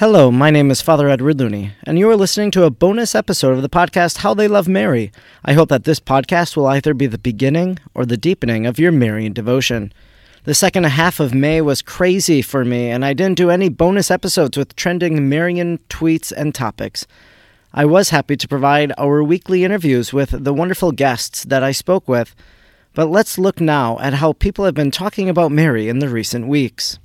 [0.00, 3.52] Hello, my name is Father Edward Looney, and you are listening to a bonus episode
[3.52, 5.12] of the podcast How They Love Mary.
[5.44, 8.92] I hope that this podcast will either be the beginning or the deepening of your
[8.92, 9.92] Marian devotion.
[10.44, 14.10] The second half of May was crazy for me, and I didn't do any bonus
[14.10, 17.06] episodes with trending Marian tweets and topics.
[17.74, 22.08] I was happy to provide our weekly interviews with the wonderful guests that I spoke
[22.08, 22.34] with,
[22.94, 26.48] but let's look now at how people have been talking about Mary in the recent
[26.48, 26.98] weeks.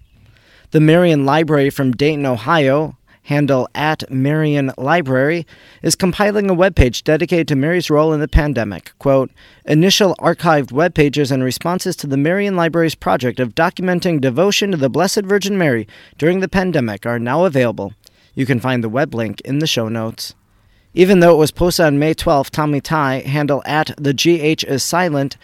[0.72, 5.46] The Marian Library from Dayton, Ohio, handle at Marian Library,
[5.82, 8.91] is compiling a webpage dedicated to Mary's role in the pandemic.
[9.00, 9.32] Quote,
[9.66, 14.78] Initial archived web pages and responses to the Marian Library's project of documenting devotion to
[14.78, 17.93] the Blessed Virgin Mary during the pandemic are now available.
[18.34, 20.34] You can find the web link in the show notes.
[20.93, 24.84] Even though it was posted on May 12, Tommy Tai, handle at the GH is
[24.84, 25.38] silent,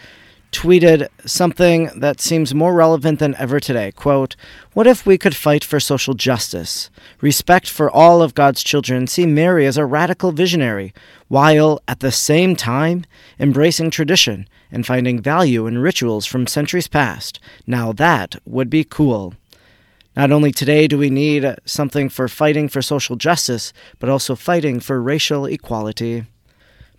[0.52, 3.90] tweeted something that seems more relevant than ever today.
[3.90, 4.36] Quote,
[4.74, 9.26] What if we could fight for social justice, respect for all of God's children, see
[9.26, 10.92] Mary as a radical visionary,
[11.28, 13.04] while at the same time
[13.40, 17.40] embracing tradition and finding value in rituals from centuries past?
[17.66, 19.34] Now that would be cool.
[20.14, 24.78] Not only today do we need something for fighting for social justice, but also fighting
[24.78, 26.26] for racial equality.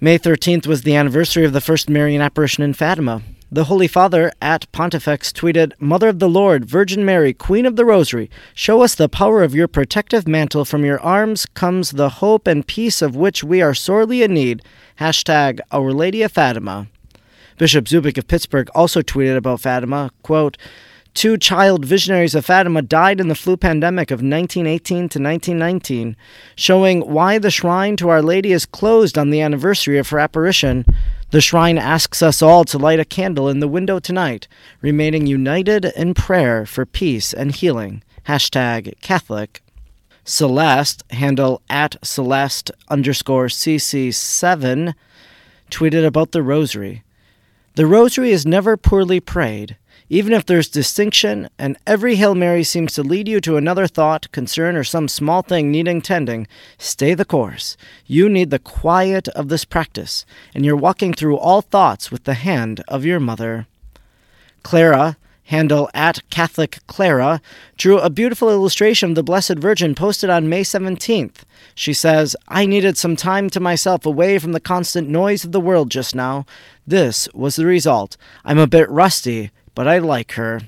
[0.01, 3.21] May 13th was the anniversary of the first Marian apparition in Fatima.
[3.53, 7.85] The Holy Father at Pontifex tweeted, Mother of the Lord, Virgin Mary, Queen of the
[7.85, 10.65] Rosary, show us the power of your protective mantle.
[10.65, 14.63] From your arms comes the hope and peace of which we are sorely in need.
[14.99, 16.87] Hashtag Our Lady of Fatima.
[17.59, 20.57] Bishop Zubik of Pittsburgh also tweeted about Fatima, quote,
[21.13, 26.17] Two child visionaries of Fatima died in the flu pandemic of 1918 to 1919,
[26.55, 30.85] showing why the shrine to Our Lady is closed on the anniversary of her apparition.
[31.33, 34.47] The shrine asks us all to light a candle in the window tonight,
[34.81, 38.03] remaining united in prayer for peace and healing.
[38.27, 39.63] Hashtag Catholic.
[40.23, 44.93] Celeste, handle at Celeste underscore CC7,
[45.72, 47.01] tweeted about the rosary.
[47.73, 49.75] The rosary is never poorly prayed
[50.13, 54.31] even if there's distinction and every Hail Mary seems to lead you to another thought,
[54.31, 56.46] concern, or some small thing needing tending,
[56.78, 57.75] stay the course.
[58.06, 60.23] You need the quiet of this practice,
[60.53, 63.66] and you're walking through all thoughts with the hand of your mother.
[64.62, 67.41] Clara, handle at Catholic Clara,
[67.75, 71.38] drew a beautiful illustration of the Blessed Virgin posted on May 17th.
[71.73, 75.59] She says, I needed some time to myself away from the constant noise of the
[75.59, 76.46] world just now.
[76.85, 78.16] This was the result.
[78.46, 80.61] I'm a bit rusty, but I like her.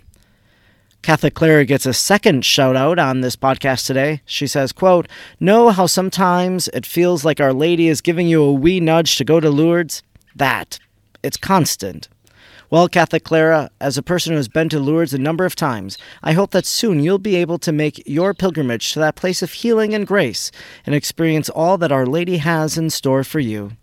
[1.02, 4.22] Catholic Clara gets a second shout out on this podcast today.
[4.26, 5.08] She says, quote,
[5.40, 9.24] Know how sometimes it feels like Our Lady is giving you a wee nudge to
[9.24, 10.02] go to Lourdes?
[10.36, 10.80] That.
[11.22, 12.10] It's constant.
[12.72, 16.00] Well, Catholic Clara, as a person who has been to Lourdes a number of times,
[16.24, 19.54] I hope that soon you'll be able to make your pilgrimage to that place of
[19.54, 20.50] healing and grace
[20.88, 23.74] and experience all that Our Lady has in store for you.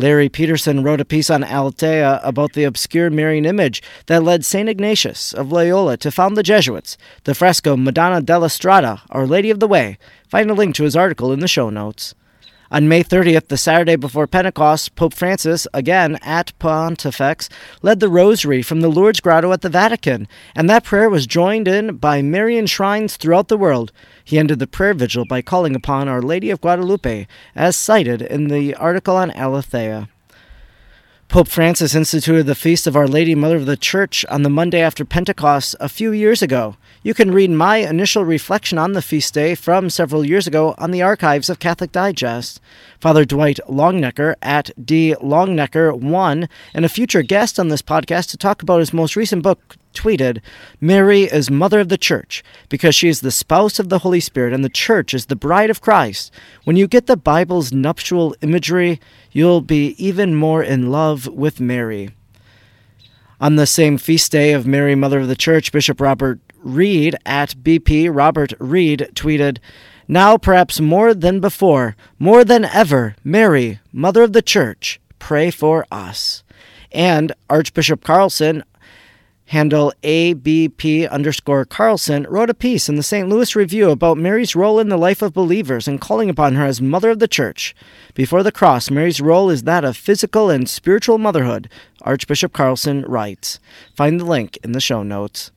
[0.00, 4.66] Larry Peterson wrote a piece on Aleteia about the obscure Marian image that led St.
[4.66, 9.60] Ignatius of Loyola to found the Jesuits, the fresco Madonna della Strada, Our Lady of
[9.60, 9.98] the Way.
[10.26, 12.14] Find a link to his article in the show notes.
[12.72, 17.48] On May 30th, the Saturday before Pentecost, Pope Francis, again at Pontifex,
[17.82, 21.66] led the Rosary from the Lourdes Grotto at the Vatican, and that prayer was joined
[21.66, 23.90] in by Marian shrines throughout the world.
[24.22, 27.26] He ended the prayer vigil by calling upon Our Lady of Guadalupe,
[27.56, 30.08] as cited in the article on Aleteia.
[31.30, 34.80] Pope Francis instituted the Feast of Our Lady, Mother of the Church, on the Monday
[34.80, 36.74] after Pentecost a few years ago.
[37.04, 40.90] You can read my initial reflection on the feast day from several years ago on
[40.90, 42.60] the archives of Catholic Digest.
[42.98, 45.14] Father Dwight Longenecker at D.
[45.22, 49.76] Longenecker1 and a future guest on this podcast to talk about his most recent book,
[49.94, 50.40] tweeted,
[50.80, 54.52] Mary is Mother of the Church because she is the spouse of the Holy Spirit
[54.52, 56.32] and the Church is the bride of Christ.
[56.64, 59.00] When you get the Bible's nuptial imagery,
[59.32, 62.10] you'll be even more in love with Mary.
[63.40, 67.54] On the same feast day of Mary, Mother of the Church, Bishop Robert Reed at
[67.62, 69.58] BP Robert Reed tweeted,
[70.06, 75.86] Now, perhaps more than before, more than ever, Mary, Mother of the Church, pray for
[75.90, 76.42] us.
[76.92, 78.64] And Archbishop Carlson
[79.50, 83.28] handle ABP underscore Carlson, wrote a piece in the St.
[83.28, 86.80] Louis Review about Mary's role in the life of believers and calling upon her as
[86.80, 87.74] Mother of the Church.
[88.14, 91.68] Before the cross, Mary's role is that of physical and spiritual motherhood,
[92.02, 93.58] Archbishop Carlson writes.
[93.96, 95.50] Find the link in the show notes.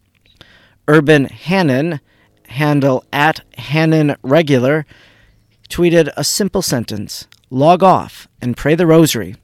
[0.87, 1.99] Urban Hannon,
[2.47, 4.87] handle at Hannon Regular,
[5.69, 9.35] tweeted a simple sentence log off and pray the rosary.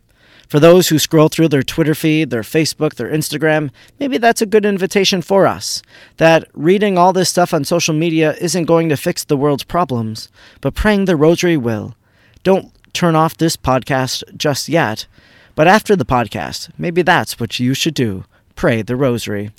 [0.50, 3.70] For those who scroll through their Twitter feed, their Facebook, their Instagram,
[4.00, 5.84] maybe that's a good invitation for us.
[6.18, 10.28] That reading all this stuff on social media isn't going to fix the world's problems,
[10.60, 11.96] but praying the rosary will.
[12.42, 15.06] Don't turn off this podcast just yet,
[15.54, 18.26] but after the podcast, maybe that's what you should do.
[18.56, 19.52] Pray the rosary.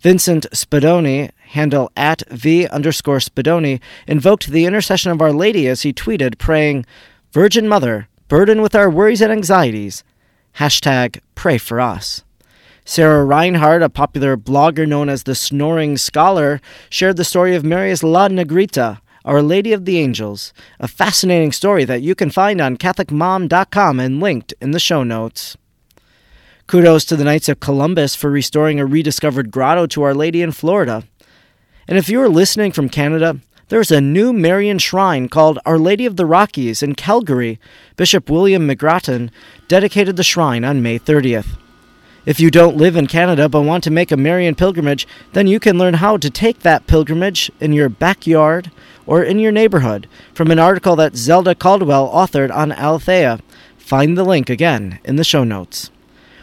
[0.00, 5.94] Vincent Spadoni, handle at V underscore Spadoni, invoked the intercession of Our Lady as he
[5.94, 6.84] tweeted, praying,
[7.32, 10.04] Virgin Mother, burdened with our worries and anxieties,
[10.54, 12.22] hashtag pray for us.
[12.84, 17.90] Sarah Reinhard, a popular blogger known as the Snoring Scholar, shared the story of Mary
[17.90, 22.60] as La Negrita, Our Lady of the Angels, a fascinating story that you can find
[22.60, 25.56] on CatholicMom.com and linked in the show notes.
[26.66, 30.52] Kudos to the Knights of Columbus for restoring a rediscovered grotto to Our Lady in
[30.52, 31.04] Florida.
[31.86, 33.40] And if you are listening from Canada,
[33.70, 37.60] there's a new Marian shrine called Our Lady of the Rockies in Calgary.
[37.96, 39.30] Bishop William McGrattan
[39.68, 41.56] dedicated the shrine on May 30th.
[42.26, 45.60] If you don't live in Canada but want to make a Marian pilgrimage, then you
[45.60, 48.72] can learn how to take that pilgrimage in your backyard
[49.06, 53.40] or in your neighborhood from an article that Zelda Caldwell authored on Aleteia.
[53.78, 55.92] Find the link again in the show notes.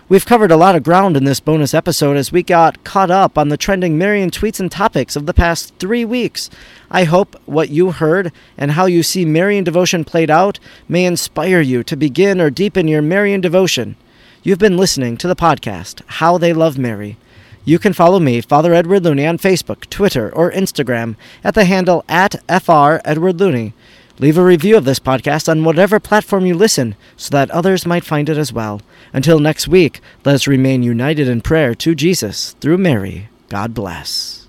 [0.09, 3.37] We've covered a lot of ground in this bonus episode as we got caught up
[3.37, 6.49] on the trending Marian tweets and topics of the past three weeks.
[6.89, 11.59] I hope what you heard and how you see Marian devotion played out may inspire
[11.59, 13.97] you to begin or deepen your Marian devotion.
[14.43, 17.17] You've been listening to the podcast, How They Love Mary.
[17.65, 22.05] You can follow me, Father Edward Looney, on Facebook, Twitter, or Instagram at the handle
[22.07, 23.73] at FR Edward Looney.
[24.19, 28.03] Leave a review of this podcast on whatever platform you listen so that others might
[28.03, 28.81] find it as well.
[29.13, 33.29] Until next week, let us remain united in prayer to Jesus through Mary.
[33.49, 34.46] God bless.